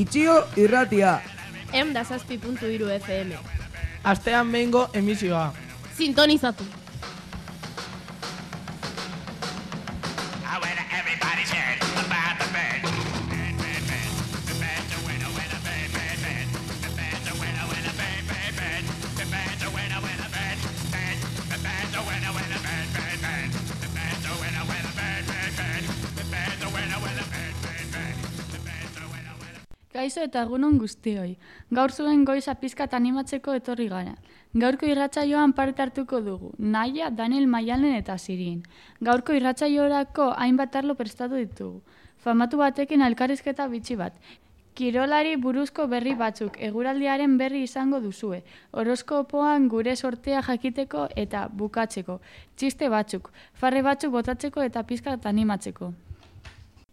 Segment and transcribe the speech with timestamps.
[0.00, 1.20] Itxio irratia.
[1.76, 3.36] Em da zazpi puntu iru FM.
[4.12, 5.52] Astean behingo emisioa.
[5.98, 6.64] Sintonizatu.
[30.20, 31.38] Kaixo eta egunon guztioi.
[31.72, 34.12] Gaur zuen goiza pizkat animatzeko etorri gara.
[34.62, 36.50] Gaurko irratsaioan parte hartuko dugu.
[36.58, 38.58] Naia, Daniel Maialen eta Sirin.
[39.00, 41.80] Gaurko irratsaiorako hainbat arlo prestatu ditugu.
[42.18, 44.18] Famatu batekin elkarrizketa bitxi bat.
[44.74, 48.42] Kirolari buruzko berri batzuk, eguraldiaren berri izango duzue.
[48.72, 52.18] Horoskopoan gure sortea jakiteko eta bukatzeko.
[52.56, 55.94] Txiste batzuk, farre batzuk botatzeko eta pizkat animatzeko.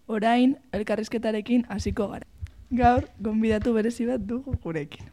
[0.07, 2.36] Orain, elkarrizketarekin hasiko gara.
[2.67, 5.07] Gaur, gonbidatu berezi bat dugu gurekin.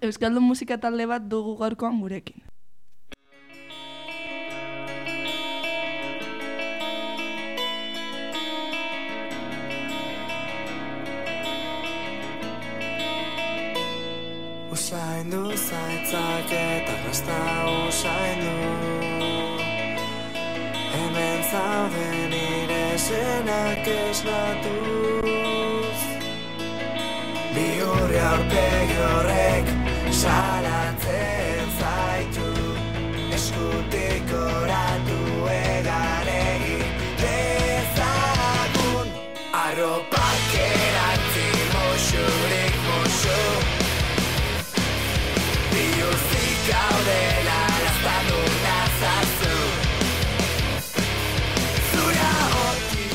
[0.00, 2.40] Euskaldun musika talde bat dugu gaurkoan gurekin.
[14.72, 17.38] Usaindu zaitzak eta rasta
[17.84, 18.56] usaindu
[20.96, 25.51] Hemen zauden nire senak esnatuz Bihurri
[28.32, 29.66] aurpegi horrek
[30.22, 32.48] salatzen zaitu.
[33.36, 35.18] Eskutik oratu
[35.52, 36.86] egan egin
[37.20, 39.10] dezagun.
[39.62, 43.40] Arropak erantzi mosurik mosu
[45.72, 49.58] Biluzik gaudela laztatu nazazu.
[51.90, 53.12] Zura hortik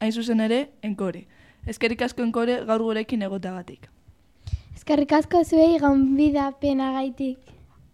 [0.00, 1.22] Hain zuzen ere, enkore.
[1.66, 3.86] Ezkerik asko enkore gaur gurekin egotagatik.
[4.74, 7.38] Eskerrik asko zuei gonbidapenagaitik.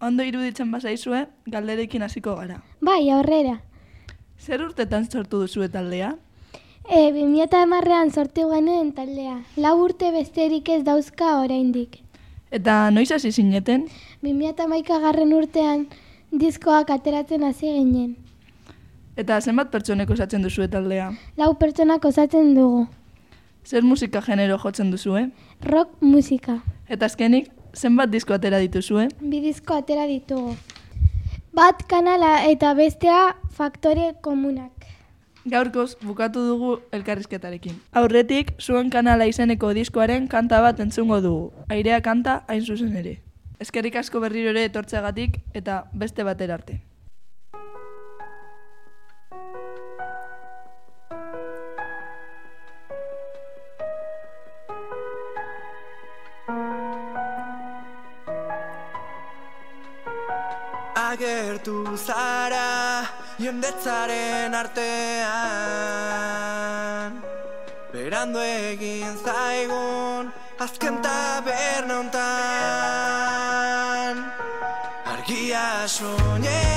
[0.01, 2.63] Ondo iruditzen bazaizue, galderekin hasiko gara.
[2.81, 3.59] Bai, aurrera.
[4.39, 6.15] Zer urtetan sortu duzue taldea?
[6.89, 9.43] E, 2010ean sortu genuen taldea.
[9.61, 11.99] Lau urte besterik ez dauzka oraindik.
[12.51, 13.89] Eta noiz hasi zineten?
[14.23, 15.89] 2011 garren urtean
[16.33, 18.17] diskoak ateratzen hasi ginen.
[19.19, 21.11] Eta zenbat pertsonek osatzen duzue taldea?
[21.37, 22.87] Lau pertsonak osatzen dugu.
[23.69, 25.27] Zer musika genero jotzen duzue?
[25.61, 26.55] Rock musika.
[26.89, 29.11] Eta azkenik, zenbat disko atera dituzue?
[29.21, 30.55] Bi disko atera ditugu.
[31.53, 34.89] Bat kanala eta bestea faktore komunak.
[35.45, 37.77] Gaurkoz bukatu dugu elkarrizketarekin.
[37.93, 41.53] Aurretik, zuen kanala izeneko diskoaren kanta bat entzungo dugu.
[41.69, 43.19] Airea kanta hain zuzen ere.
[43.61, 46.81] Eskerrik asko berriro ere etortzeagatik eta beste batera arte.
[61.19, 63.03] Agertu zara
[63.43, 65.19] jendetzaren artean.
[67.91, 70.31] Berandu egin zaigun
[70.63, 72.23] azken taberna hontan
[75.11, 76.68] Argia soinean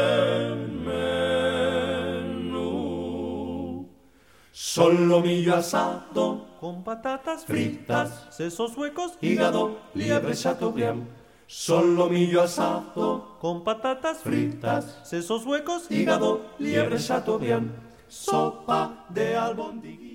[4.52, 11.08] solomillo asado con patatas fritas, sesos huecos, hígado, liebre chateaubriand.
[11.48, 17.72] Solomillo asado con patatas fritas, sesos huecos, hígado, liebre chateaubriand.
[18.10, 20.15] Sopa de albondiguillas.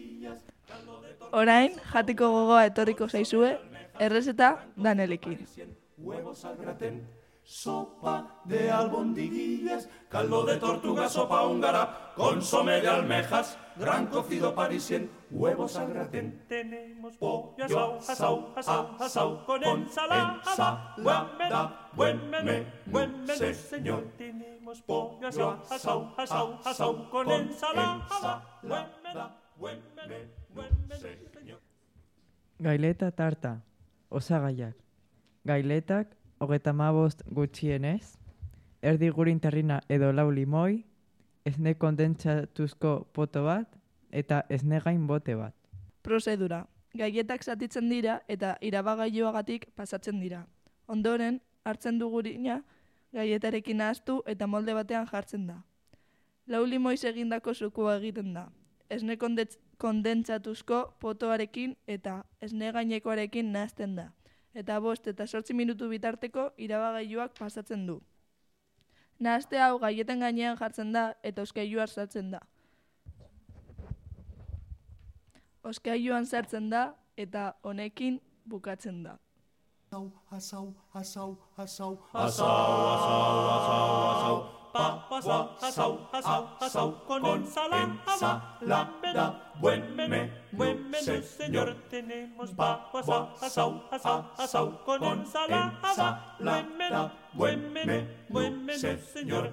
[1.32, 3.58] Orain, jateko gogoa etorriko zaizue,
[4.00, 5.46] errezeta danelekin.
[5.98, 7.06] huevos al gratén,
[7.44, 15.76] sopa de albondiguillas, caldo de tortuga, sopa húngara, consomé de almejas, gran cocido parisien, huevos
[15.76, 16.44] al gratén.
[16.48, 20.96] Tenemos pollo asau, asau, asau, asau, con ensalada,
[21.94, 24.04] buen menú, buen menú, señor.
[24.16, 30.39] Tenemos pollo asau, asau, asau, asau, con ensalada, buen menú, buen menú.
[32.60, 33.60] Gaileta tarta,
[34.10, 34.76] osagaiak.
[35.48, 38.18] Gailetak, hogeta mabost gutxienez,
[38.82, 40.84] erdi gurin terrina edo lau limoi,
[41.48, 43.78] esne kondentsatuzko poto bat,
[44.12, 45.54] eta esne gain bote bat.
[46.02, 46.66] Prozedura.
[46.96, 50.44] Gaietak zatitzen dira eta irabagailuagatik pasatzen dira.
[50.90, 52.60] Ondoren, hartzen du gurina,
[53.14, 55.60] gaietarekin nahaztu eta molde batean jartzen da.
[56.50, 58.48] Lau limoiz egindako sukua egiten da.
[58.90, 59.16] Esne
[59.78, 64.10] kondentsatuzko potoarekin eta esne gainekoarekin nahazten da.
[64.54, 68.00] Eta bost eta sortzi minutu bitarteko irabagailuak pasatzen du.
[69.20, 72.40] Nahazte hau gaieten gainean jartzen da eta oskailuan sartzen da.
[75.62, 79.18] Oskailuan sartzen da eta honekin bukatzen da.
[79.90, 82.48] Asau, asau, asau, asau, asau,
[82.94, 85.18] asau, asau, papa,
[85.62, 88.52] asau, asau, asau, con ensalada,
[89.60, 97.72] buen menú, buen menú, señor, tenemos papa, asau, asau, asau, con ensalada, buen menú, buen
[97.72, 99.52] menú, buen menú, señor.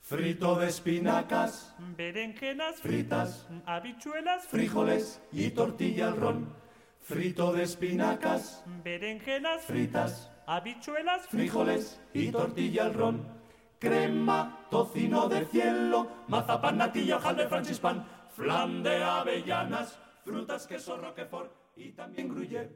[0.00, 6.54] Frito de espinacas, berenjenas fritas, habichuelas, frijoles y tortilla al ron.
[7.00, 13.35] Frito de espinacas, berenjenas fritas, habichuelas, frijoles y tortilla al ron.
[13.78, 21.92] Crema, tocino de cielo, mazapán, natilla, hojaldre, francispan, flan de avellanas, frutas, queso, roquefort y
[21.92, 22.70] también gruyère.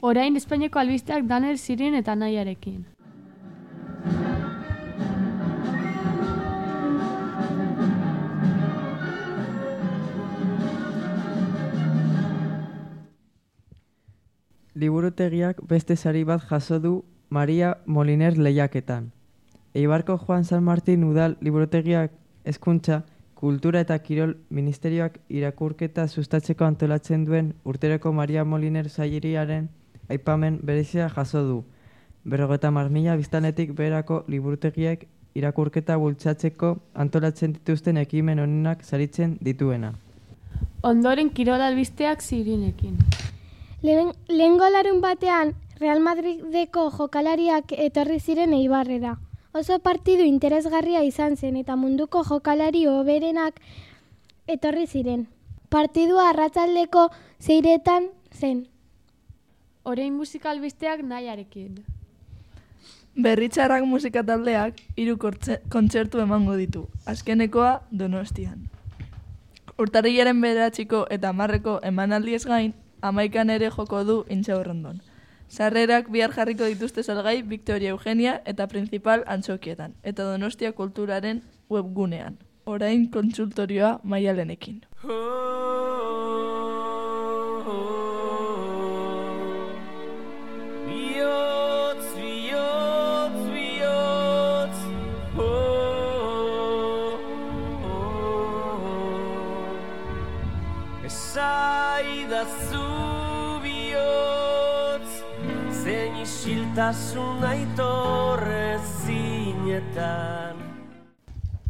[0.00, 2.86] Orain Espainiako albisteak Daniel Zirin eta nahiarekin.
[14.74, 19.17] Liburutegiak beste sari bat jaso du Maria Moliner lehiaketan.
[19.74, 22.12] Eibarko Juan San Martin udal liburutegiak
[22.44, 23.04] hezkuntza,
[23.34, 29.68] kultura eta kirol ministerioak irakurketa sustatzeko antolatzen duen urteroko Maria Moliner sairiaren
[30.08, 31.58] aipamen berezia jaso du.
[32.24, 35.06] Berrogeta marmila biztanetik berako liburutegiek
[35.38, 39.92] irakurketa bultzatzeko antolatzen dituzten ekimen honenak saritzen dituena.
[40.82, 42.98] Ondoren Kirol albisteak Zirinekin.
[43.82, 49.16] Lehen, lehengo larun batean, Real Madrideko jokalariak etorri ziren eibarrera.
[49.52, 53.60] Oso partidu interesgarria izan zen eta munduko jokalari hoberenak
[54.46, 55.26] etorri ziren.
[55.68, 57.08] Partidua arratzaldeko
[57.40, 58.66] zeiretan zen.
[59.84, 61.80] Orain musika albisteak nahiarekin.
[63.16, 66.86] Berritxarrak musika taldeak hiru kontzertu emango ditu.
[67.06, 68.68] Azkenekoa Donostian.
[69.78, 75.00] Urtarrilaren bederatxiko eta marreko emanaldiez gain, amaikan ere joko du intxaurrondon.
[75.48, 82.36] Sarrerak bihar jarriko dituzte salgai Victoria Eugenia eta Principal Antxokietan, eta Donostia Kulturaren webgunean.
[82.66, 84.82] Orain kontsultorioa maialenekin.
[106.78, 110.58] Isiltasun aitorre zinetan.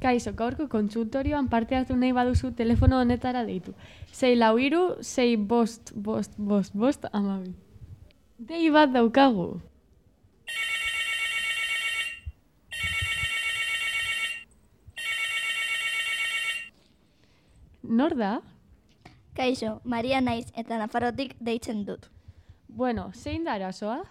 [0.03, 3.73] Kaixo, gaurko kontsultorioan parte hartu nahi baduzu telefono honetara deitu.
[4.13, 7.55] Sei lau iru, sei bost, bost, bost, bost, amabi.
[8.37, 9.63] Dei bat daukagu.
[17.83, 18.43] Nor da?
[19.33, 22.11] Kaixo, Maria naiz eta Nafarrotik deitzen dut.
[22.69, 24.03] Bueno, zein da arazoa?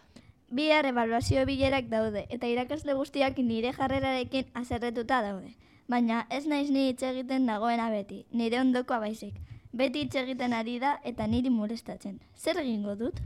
[0.50, 5.50] Bihar evaluazio bilerak daude eta irakasle guztiak nire jarrerarekin azerretuta daude.
[5.92, 9.42] Baina ez naiz ni hitz egiten nagoena beti, nire ondokoa baizik.
[9.74, 12.22] Beti hitz egiten ari da eta niri molestatzen.
[12.36, 13.20] Zer egingo dut?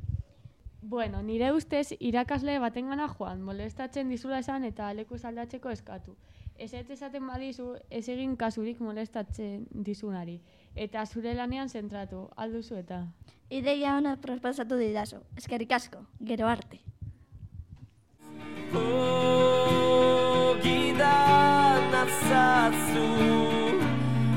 [0.82, 6.16] Bueno, nire ustez irakasle batengana joan, molestatzen dizula esan eta leku aldatzeko eskatu.
[6.58, 10.40] Ez ez esaten badizu, ez egin kasurik molestatzen dizunari.
[10.76, 13.06] Eta zure lanean zentratu, alduzu eta.
[13.50, 15.22] Ideia ona prospasatu didazu.
[15.38, 16.82] Eskerrik asko, gero arte.
[18.76, 20.44] Ogidan
[22.04, 23.08] atzazu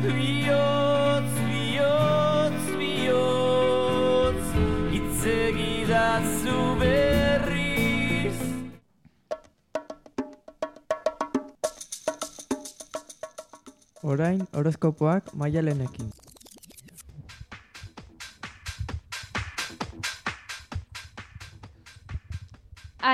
[0.02, 4.46] Biotz, biotz, biotz
[4.98, 8.38] Itzegidazu berriz
[14.02, 16.10] Orain, horoskopoak maialenekin.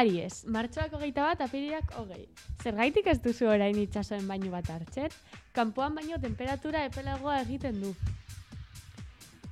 [0.01, 2.23] Aries, martxoak hogeita bat, apiriak hogei.
[2.63, 5.13] Zergaitik ez duzu orain itsasoen baino bat hartzet?
[5.53, 7.91] Kanpoan baino temperatura epelagoa egiten du.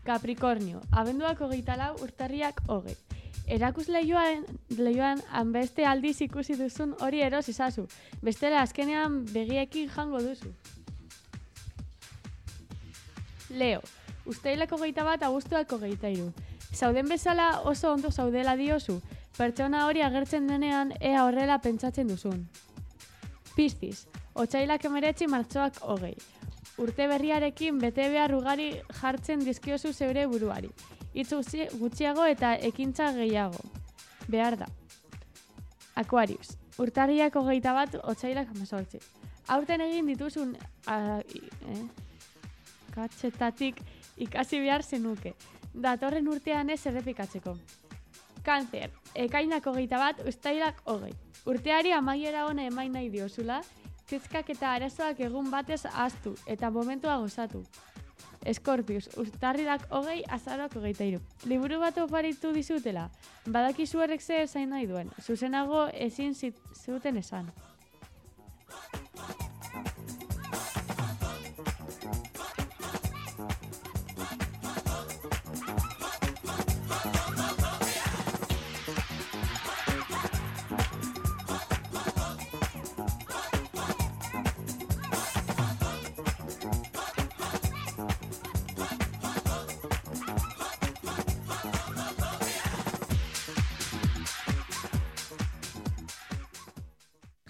[0.06, 2.96] Capricornio, abenduak hogeita lau, urtarriak hogei.
[3.58, 4.46] Erakus lehioan,
[4.78, 7.84] lehioan hanbeste aldiz ikusi duzun hori eros izazu.
[8.24, 10.54] Bestela azkenean begiekin jango duzu.
[13.50, 13.84] Leo,
[14.24, 16.32] usteilako hogeita bat, abuztuak hogeita iru.
[16.74, 19.00] Zauden bezala oso ondo zaudela diozu,
[19.36, 22.46] pertsona hori agertzen denean ea horrela pentsatzen duzun.
[23.56, 26.14] Piztiz, otsailak emeretzi martxoak hogei.
[26.78, 28.68] Urte berriarekin bete behar ugari
[29.00, 30.70] jartzen dizkiozu zeure buruari.
[31.14, 33.58] Itz gutxi- gutxiago eta ekintza gehiago.
[34.28, 34.68] Behar da.
[35.98, 39.00] Aquarius, urtarriak hogeita bat, otsailak amazortzi.
[39.48, 40.52] Aurten egin dituzun
[40.86, 41.82] a, i- eh?
[42.94, 43.80] katxetatik
[44.18, 45.34] ikasi behar zenuke.
[45.74, 47.56] Datorren urtean ez errepikatzeko.
[48.44, 51.12] Kanzer, ekainak hogeita bat, ustailak hogei.
[51.46, 53.60] Urteari amaiera hona emain nahi diozula,
[54.08, 57.62] kezkak eta arazoak egun batez ahaztu eta momentua gozatu.
[58.48, 61.20] Escorpius, urtarrilak hogei, azaroak hogeita iru.
[61.50, 63.08] Liburu bat oparitu dizutela,
[63.46, 67.50] badakizu errek zer zain nahi duen, zuzenago ezin zuten esan.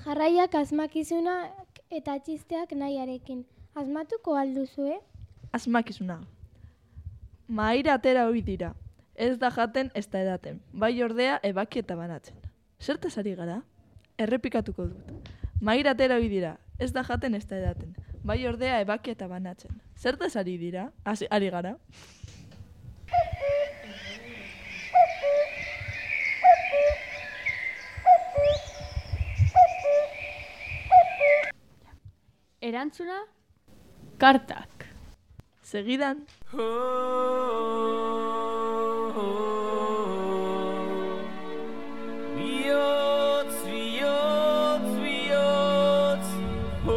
[0.09, 3.43] Jarraiak asmakizunak eta txisteak nahiarekin.
[3.77, 4.95] Asmatuko alduzue?
[5.53, 6.15] Asmakizuna.
[7.59, 8.71] Mahaira atera hoi dira.
[9.15, 10.63] Ez da jaten ez da edaten.
[10.73, 12.41] Bai ordea ebaki eta banatzen.
[12.81, 13.59] Zertaz ari gara?
[14.17, 15.29] Errepikatuko dut.
[15.61, 16.55] Mahaira atera hoi dira.
[16.81, 17.93] Ez da jaten ez da edaten.
[18.25, 19.77] Bai ordea ebaki eta banatzen.
[19.93, 20.89] Zertaz ari dira?
[21.05, 21.77] Asi, ari gara?
[32.69, 33.25] Erantzuna,
[34.21, 34.85] kartak.
[35.63, 36.27] Segidan,
[42.37, 46.29] Bihotz, bihotz, bihotz.
[46.85, 46.93] Oh,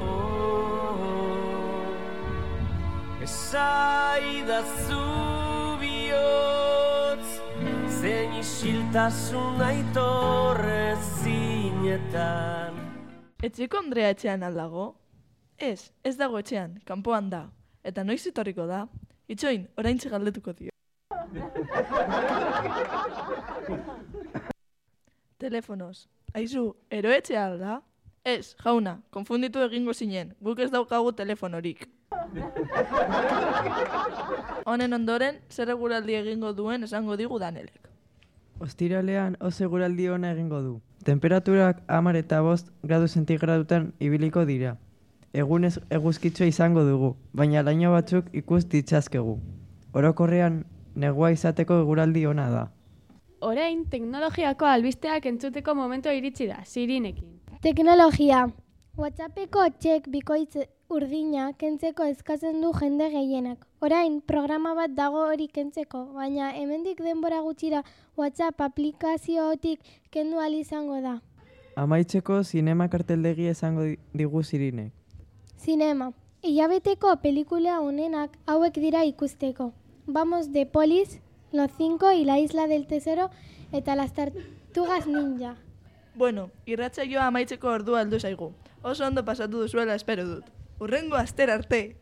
[0.00, 0.36] oh.
[11.22, 12.65] Zinetan
[13.46, 14.96] etxeko Andrea etxean aldago?
[15.58, 17.50] Ez, ez dago etxean, kanpoan da.
[17.86, 18.88] Eta noiz etorriko da?
[19.28, 20.70] Itxoin, orain galdetuko dio.
[25.38, 26.08] Telefonos.
[26.34, 27.82] Aizu, eroetxe alda?
[28.24, 31.88] Ez, jauna, konfunditu egingo zinen, guk ez daukagu telefonorik.
[34.70, 37.88] Honen ondoren, zer eguraldi egingo duen esango digu danelek.
[38.60, 40.80] Ostiralean oso eguraldi ona egingo du.
[41.06, 44.72] Temperaturak hamar eta bost gradu zentigradutan ibiliko dira.
[45.32, 49.36] Egunez eguzkitsua izango dugu, baina laino batzuk ikus ditzazkegu.
[49.94, 50.64] Orokorrean,
[50.96, 52.64] negua izateko eguraldi ona da.
[53.46, 57.36] Orain, teknologiako albisteak entzuteko momentua iritsi da, sirinekin.
[57.62, 58.46] Teknologia.
[58.98, 63.66] WhatsAppeko txek bikoitz urdina kentzeko eskatzen du jende gehienak.
[63.80, 67.82] Orain, programa bat dago hori kentzeko, baina hemendik denbora gutxira
[68.16, 71.20] WhatsApp aplikaziotik kendu ahal izango da.
[71.76, 74.92] Amaitzeko zinema karteldegi esango di- digu zirinek.
[75.58, 76.12] Zinema.
[76.42, 79.72] Hilabeteko pelikula honenak hauek dira ikusteko.
[80.06, 81.20] Vamos de Polis,
[81.52, 83.30] Los Cinco y la Isla del Tesoro
[83.72, 85.56] eta Las Tortugas Ninja.
[86.14, 88.52] Bueno, irratsaioa amaitzeko ordua heldu zaigu.
[88.82, 90.44] Oso ondo pasatu duzuela espero dut.
[90.78, 91.96] Urrengo aster arte!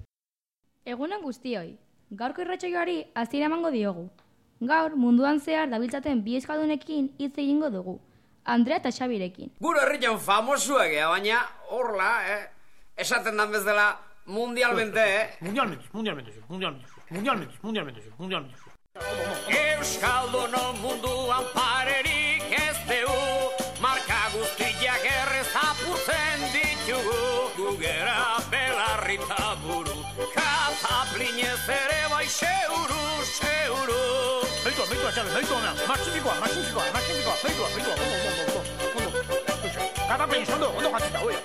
[0.84, 1.76] Egunon guztioi,
[2.10, 4.08] gaurko irratsaioari hasiera emango diogu.
[4.60, 8.00] Gaur munduan zehar dabiltzaten bi eskaldunekin hitz egingo dugu.
[8.44, 9.52] Andrea eta Xabirekin.
[9.60, 11.38] Gure herrian famosuak ea, baina
[11.70, 12.42] horla, eh?
[12.96, 13.86] Esaten dan bezala
[14.26, 15.24] mundialmente, eh?
[15.40, 18.58] Mundialmente, mundialmente, mundialmente, mundialmente, mundialmente, mundialmente.
[19.60, 23.14] Euskalduno munduan parerik ez deu
[23.82, 27.22] Marka guztiak errez apurtzen ditugu
[27.56, 28.43] Gugera
[29.16, 29.96] belarrita buru
[30.34, 34.00] Kataplinez ere bai seuru, seuru
[34.64, 35.72] Beitua, beitua, Xabi, beitua ona.
[35.88, 39.20] Maximikoa, maximikoa, maximikoa, beitua, beitua, ondo, ondo, ondo, ondo.
[40.08, 41.38] Katapen ondo, jatzita, oia.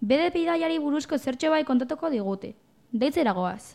[0.00, 2.54] Bede bidaiari buruzko zertxo bai kontatuko digute.
[2.92, 3.74] Deitzera goaz.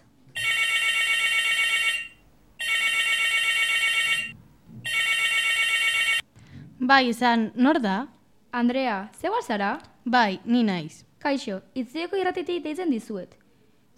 [6.80, 8.08] Bai, izan, nor da?
[8.52, 9.80] Andrea, zegoa zara?
[10.06, 11.07] Bai, ni naiz.
[11.20, 13.32] Kaixo, itzieko irratitik deitzen dizuet.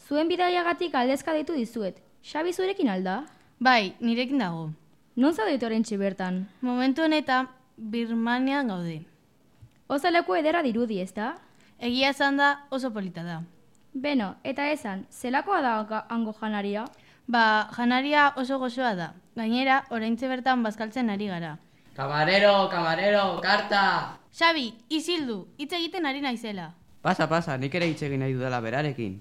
[0.07, 1.99] Zuen bidaiagatik aldezka deitu dizuet.
[2.23, 3.25] Xabi zurekin alda?
[3.59, 4.69] Bai, nirekin dago.
[5.19, 6.45] Non zaudete orentxe bertan?
[6.61, 9.01] Momentu honetan, Birmanian gaude.
[9.87, 11.33] Oza leku ederra dirudi, ezta?
[11.79, 13.41] Egia esan da oso polita da.
[13.93, 16.85] Beno, eta esan, zelakoa da hango janaria?
[17.27, 19.13] Ba, janaria oso gozoa da.
[19.35, 21.57] Gainera, oraintze bertan bazkaltzen ari gara.
[21.95, 24.17] Kamarero, kamarero, karta!
[24.31, 26.73] Xabi, isildu, hitz egiten ari naizela.
[27.01, 29.19] Pasa, pasa, nik ere hitz egin nahi dudala berarekin.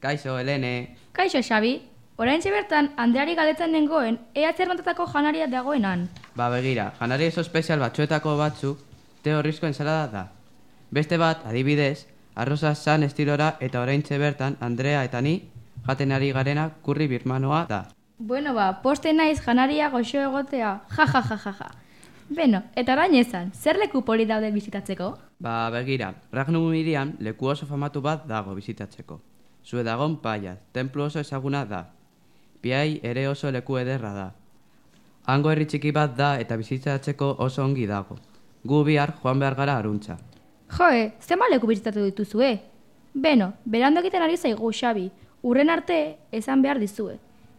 [0.00, 0.96] Kaixo, Helene.
[1.12, 1.80] Kaixo, Xabi.
[2.16, 6.04] Oraintxe bertan, Andreari galdetzen nengoen, ea zer notatako janaria dagoenan.
[6.36, 8.78] Ba begira, janari oso espezial batzuetako batzuk,
[9.22, 10.22] te horrizko ensalada da.
[10.94, 15.40] Beste bat, adibidez, arroza san estilora eta oraintxe bertan Andrea eta ni
[15.86, 17.80] jaten ari garena kurri birmanoa da.
[18.18, 21.70] Bueno ba, poste naiz janaria goxo egotea, ja ja ja ja ja.
[22.28, 25.10] Beno, eta orain esan, zer leku poli daude bizitatzeko?
[25.38, 29.20] Ba begira, Ragnum irian leku oso famatu bat dago bizitatzeko.
[29.64, 31.90] Zue dagon paia, templu oso ezaguna da.
[32.60, 34.28] Piai ere oso leku ederra da.
[35.26, 38.16] Hango herri txiki bat da eta bizitatzeko oso ongi dago.
[38.64, 40.16] Gu bihar joan behar gara aruntza.
[40.78, 42.58] Joe, zenba leku bizitatu dituzue?
[43.14, 45.10] Beno, berando egiten ari zaigu, Xabi.
[45.42, 47.18] Urren arte, esan behar dizue.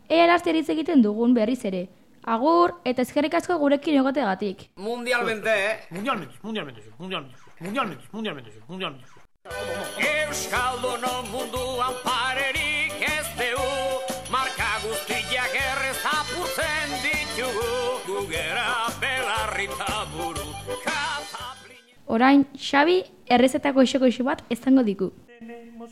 [0.10, 1.88] Ea erazte hitz egiten dugun berriz ere.
[2.26, 4.70] Agur, eta eskerrik asko gurekin egotegatik.
[4.82, 5.76] Mundialmente, eh?
[5.92, 9.06] Mundialmente, mundialmente, mundialmente, mundialmente, mundialmente, mundialmente.
[10.02, 13.62] Euskalduno munduan parerik ez deu
[14.34, 17.70] Marka guztiak errez apurtzen ditugu
[18.08, 20.50] Gugera belarrita buru
[22.08, 25.12] Orain, Xabi, errezetako isoko iso bat ezango diku.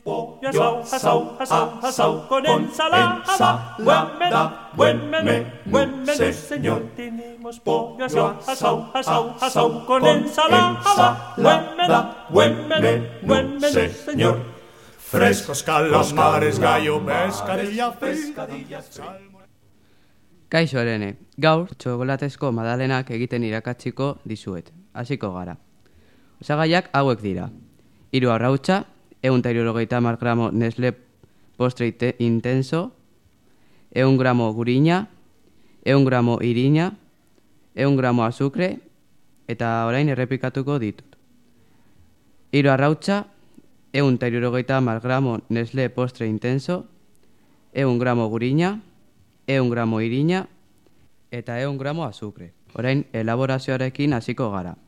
[0.02, 3.76] Pollo asau, asau, asau, asau con ensalada.
[3.78, 4.44] Buen menú,
[4.76, 6.82] buen menú, buen menú, señor.
[6.96, 11.36] Tenemos pollo asau, asau, asau, asau con ensalada.
[11.38, 14.40] Buen menú, buen menú, buen menú, señor.
[14.98, 18.82] Frescos calamares, gallo, pescadilla, pescadilla.
[20.50, 24.72] Kaixo Helene, gaur txokolatezko madalenak egiten irakatsiko dizuet.
[24.94, 25.58] Hasiko gara.
[26.42, 27.50] Osagaiak hauek dira.
[28.14, 28.84] Hiru arrautza,
[29.24, 30.94] ehun eta hirurogeita hamar gramo Nestle
[31.58, 32.92] postre intenso,
[33.96, 35.08] ehun gramo gurina,
[35.86, 36.92] ehun gramo irina,
[37.76, 38.80] ehun gramo azukre,
[39.48, 41.16] eta orain errepikatuko ditut.
[42.52, 43.26] Hiru arrautza,
[43.94, 46.86] ehun eta hamar gramo Nestle postre intenso,
[47.74, 48.82] ehun gramo gurina,
[49.48, 50.48] ehun gramo irina,
[51.32, 52.54] eta ehun gramo azukre.
[52.76, 54.83] Orain, elaborazioarekin hasiko gara.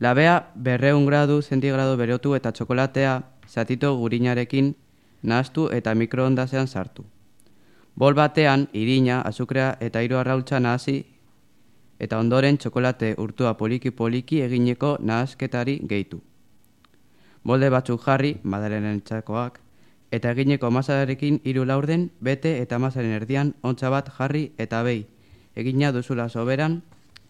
[0.00, 4.74] Labea berreun gradu zentigrado berotu eta txokolatea zatito gurinarekin
[5.22, 7.04] nahastu eta mikroondasean sartu.
[7.96, 11.04] Bol batean, irina, azukrea eta hiru arrautza nahasi
[11.98, 16.20] eta ondoren txokolate urtua poliki-poliki egineko nahasketari gehitu.
[17.44, 19.60] Molde batzuk jarri, madalenen txakoak,
[20.10, 25.06] eta egineko masarekin hiru laurden, bete eta masaren erdian ontza bat jarri eta behi.
[25.54, 26.80] Egina duzula soberan,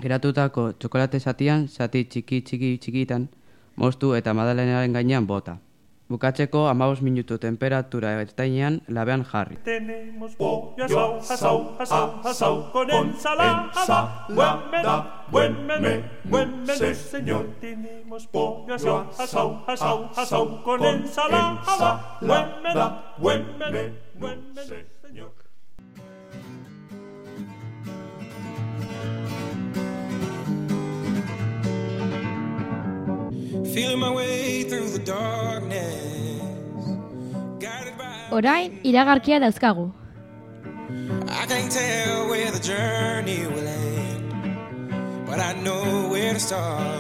[0.03, 3.29] geratutako txokolate zatian, zati txiki txiki txikitan,
[3.77, 5.59] moztu eta madalenaren gainean bota.
[6.05, 9.57] Bukatzeko amabos minutu temperatura ertainean labean jarri.
[9.65, 14.27] Tenemos pollo asau, asau, asau, asau con ensalada.
[14.29, 14.97] Buen menú,
[15.33, 17.47] buen menú, buen menú, señor.
[17.59, 22.19] Tenemos pollo asau, asau, asau, asau con ensalada.
[22.21, 23.85] Buen menú, buen menú,
[24.21, 24.94] buen menú,
[38.31, 39.93] Orain, iragarkia dauzkagu.
[41.29, 46.93] I can't tell where the journey will end, but I know where to start.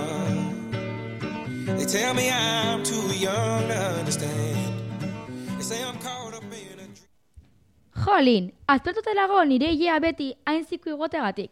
[1.66, 4.72] They tell me I'm too young to understand.
[5.56, 11.50] They say I'm caught up in a Jolin, azpertuta lago nire beti hain ziku igotegatik.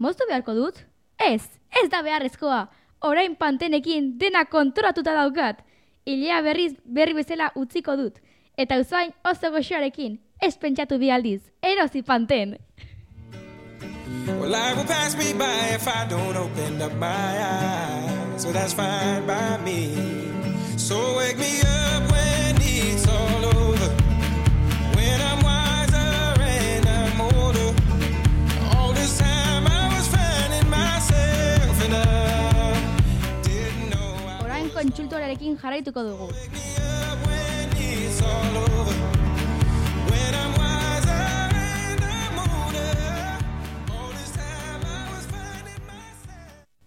[0.00, 0.84] Moztu beharko dut?
[1.18, 2.68] Ez, ez da beharrezkoa.
[3.02, 5.64] Orain pantenekin dena kontoratuta daukat.
[6.06, 8.18] Ilea berriz berri bezala utziko dut.
[8.58, 12.56] Eta uzain oso goxoarekin, ez pentsatu bi aldiz, erosi panten.
[14.26, 18.42] Well, life will pass me by if I don't open up my eyes.
[18.42, 19.94] So that's fine by me.
[20.76, 23.90] So wake me up when it's all over.
[24.94, 27.74] When I'm wiser and I'm older.
[28.76, 31.94] All this time I was finding myself and
[34.88, 35.00] I was
[45.26, 45.78] finding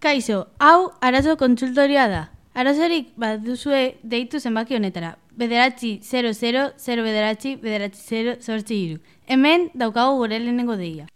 [0.00, 2.28] Kaixo, hau arazo kontsultoria da.
[2.54, 5.16] Arazorik bat duzue deitu zenbaki honetara.
[5.38, 8.98] Bederatzi 00, 0 bederatzi, bederatzi 0, sortzi iru.
[9.26, 11.06] Hemen daukagu gure lehenengo deia.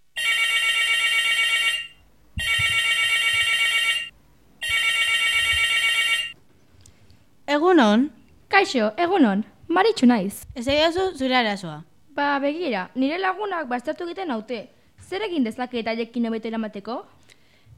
[7.66, 8.12] Egunon?
[8.46, 10.46] Kaixo, egunon, maritxu naiz.
[10.54, 11.82] Ez egiazu zure arazoa.
[12.14, 14.70] Ba, begira, nire lagunak bastatu egiten haute.
[15.02, 16.94] Zer egin dezake eta haiekin hobeto eramateko?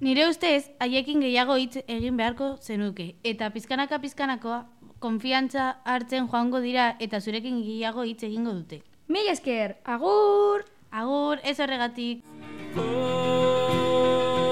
[0.04, 3.14] Nire ustez, haiekin gehiago hitz egin beharko zenuke.
[3.24, 4.68] Eta pizkanaka pizkanakoa,
[5.00, 8.82] konfiantza hartzen joango dira eta zurekin gehiago hitz egingo dute.
[9.08, 10.68] Mil esker, agur!
[10.92, 12.28] Agur, ez horregatik.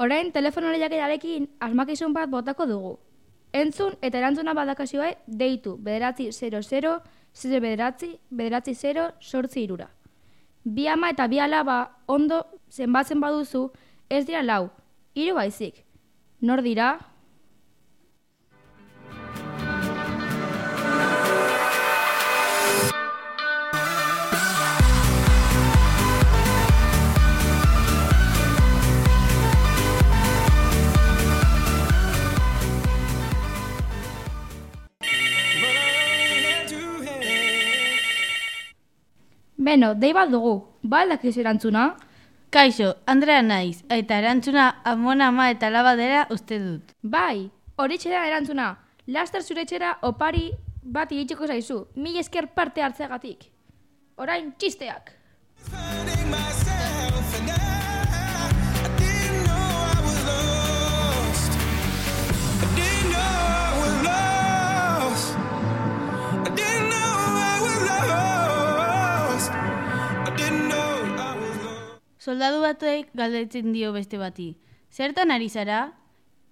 [0.00, 2.92] Orain telefono lehiaketarekin asmakizun bat botako dugu.
[3.52, 6.94] Entzun eta erantzuna badakazioa deitu bederatzi 00,
[7.34, 9.90] 0 bederatzi, bederatzi 0, sortzi irura.
[10.64, 13.70] Bi ama eta bi alaba ondo zenbatzen baduzu
[14.08, 14.70] ez dira lau,
[15.14, 15.84] hiru baizik.
[16.40, 16.98] Nor dira?
[39.60, 41.82] Beno, dei bat dugu, ba aldakizu erantzuna?
[42.50, 46.94] Kaixo, Andrea naiz, eta erantzuna amona ama eta laba dela uste dut.
[47.02, 48.70] Bai, hori da erantzuna.
[49.06, 50.50] Laster zure etxera opari
[50.82, 53.50] bat iritsiko zaizu, mil esker parte hartzeagatik.
[54.16, 55.12] Orain, txisteak.
[72.40, 74.56] Soldadu batek galdetzen dio beste bati.
[74.88, 75.92] Zertan ari zara?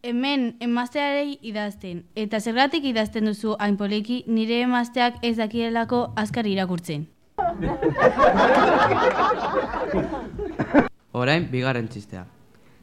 [0.05, 2.05] Hemen emaztearei idazten.
[2.13, 7.07] Eta zergatik idazten duzu hain poliki nire emazteak ez dakielako azkar irakurtzen.
[11.23, 12.27] Orain, bigarren txistea.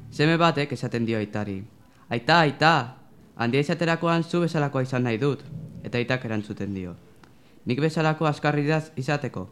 [0.10, 1.62] Seme batek esaten dio aitari.
[2.10, 2.96] Aita, aita,
[3.38, 5.46] handia izaterakoan zu bezalakoa izan nahi dut.
[5.84, 6.96] Eta aitak erantzuten dio.
[7.70, 9.46] Nik bezalako askarridaz izateko.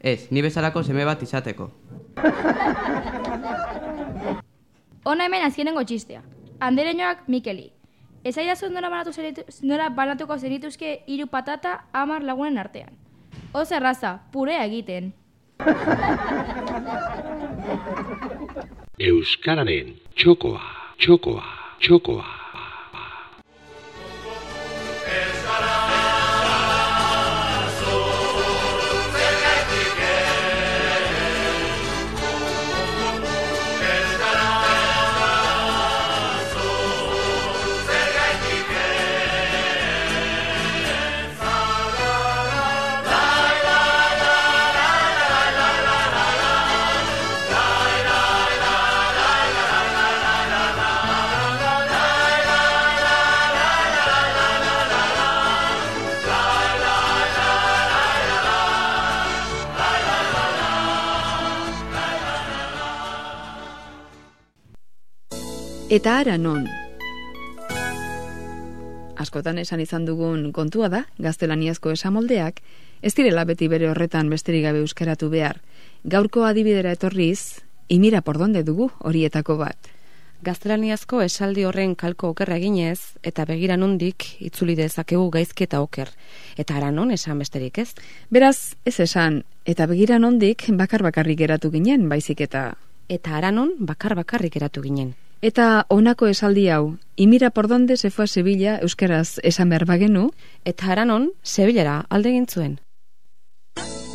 [0.00, 1.68] Ez, ni bezalako seme bat izateko.
[5.04, 6.22] Ona hemen azkenengo txistea.
[6.60, 7.70] Andereñoak Mikeli.
[8.24, 12.96] Ez aidazu nora, banatu zenitu, nora banatuko zenituzke hiru patata amar lagunen artean.
[13.52, 15.12] Oza erraza, purea egiten.
[18.98, 20.60] Euskararen txokoa,
[20.98, 21.44] txokoa,
[21.80, 22.39] txokoa.
[65.90, 66.68] Eta ara non?
[69.18, 72.60] Askotan esan izan dugun kontua da, gaztelaniazko esamoldeak,
[73.02, 75.56] ez direla beti bere horretan besterik gabe euskaratu behar.
[76.04, 79.88] Gaurko adibidera etorriz, imira por donde dugu horietako bat.
[80.46, 86.12] Gaztelaniazko esaldi horren kalko okerra eginez, eta begira nondik itzuli dezakegu gaizketa oker.
[86.56, 87.96] Eta ara non esan besterik ez?
[88.30, 92.76] Beraz, ez esan, eta begira nondik bakar bakarrik geratu ginen, baizik eta...
[93.10, 95.16] Eta ara non bakar bakarrik eratu ginen.
[95.40, 100.32] Eta honako esaldi hau, imira por donde se fue a Sevilla euskaraz esan behar bagenu.
[100.66, 102.74] Eta haranon, Sevillara alde egin zuen.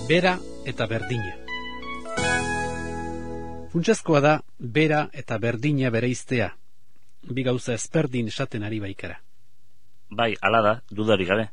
[0.07, 1.33] Bera eta berdina.
[3.73, 6.51] Funtsezkoa da, bera eta berdina bereiztea.
[7.25, 9.17] Bi gauza ezberdin esaten ari baikara.
[10.09, 11.49] Bai, ala da, dudari gabe.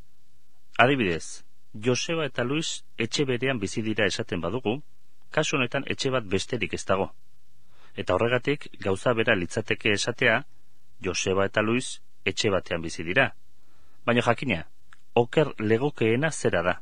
[0.77, 4.83] Adibidez, Joseba eta Luis etxe berean bizi dira esaten badugu,
[5.31, 7.15] kasu honetan etxe bat besterik ez dago.
[7.97, 10.43] Eta horregatik, gauza bera litzateke esatea,
[11.03, 13.33] Joseba eta Luis etxe batean bizi dira.
[14.07, 14.63] Baina jakina,
[15.15, 16.79] oker legokeena zera da.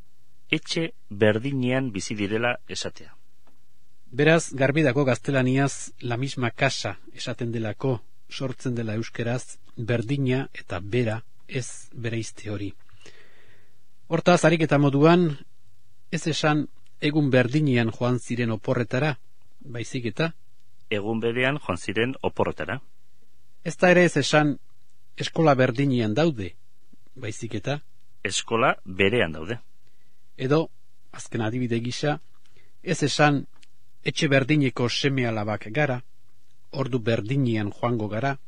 [0.50, 3.14] Etxe berdinean bizi direla esatea.
[4.10, 11.20] Beraz, garbi dago gaztelaniaz la misma casa esaten delako, sortzen dela euskeraz, berdina eta bera
[11.46, 12.72] ez bereizte hori.
[14.08, 15.28] Hortaz, harik eta moduan,
[16.10, 16.66] ez esan
[17.00, 19.16] egun berdinean joan ziren oporretara,
[19.60, 20.32] baizik eta,
[20.90, 22.80] Egun berean joan ziren oporretara.
[23.64, 24.58] ez da ere ez esan
[25.16, 26.54] eskola berdinean daude,
[27.14, 27.80] baizik eta,
[28.24, 29.58] Eskola berean daude.
[30.36, 30.70] edo,
[31.12, 32.20] azken adibide gisa,
[32.82, 33.46] ez esan
[34.04, 36.02] etxe berdineko seme alabak gara,
[36.70, 38.38] ordu berdinean joango gara,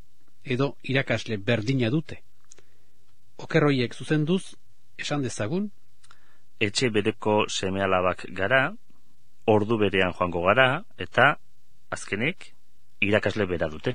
[0.44, 2.22] edo irakasle berdina dute.
[3.37, 4.57] Okerroiek zuzenduz,
[4.98, 5.70] esan dezagun,
[6.62, 8.61] Etxe bereko semealabak gara,
[9.50, 11.24] ordu berean joango gara, eta
[11.92, 12.52] azkenik
[13.05, 13.94] irakasle bera dute.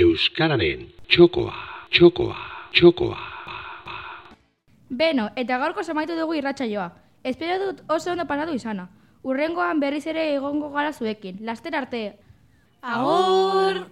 [0.00, 1.54] Euskararen txokoa,
[1.90, 2.38] txokoa,
[2.72, 3.29] txokoa.
[4.90, 6.88] Beno, eta gaurko samaitu dugu irratsaioa.
[7.22, 8.88] Espero dut oso ondo pasatu izana.
[9.22, 11.38] Urrengoan berriz ere egongo gara zuekin.
[11.46, 12.02] Laster arte.
[12.82, 13.86] Agur!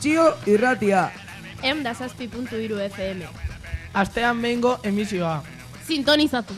[0.00, 1.10] Itxio irratia.
[1.62, 3.26] Em da zazpi puntu iru FM.
[3.92, 5.42] Astean behingo emisioa.
[5.84, 6.54] Sintonizatu.